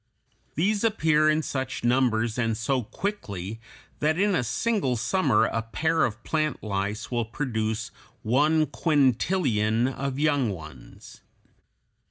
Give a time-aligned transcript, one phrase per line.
[0.55, 3.59] These appear in such numbers and so quickly
[3.99, 7.91] that in a single summer a pair of plant lice will produce
[8.23, 11.21] one quintillion of young ones.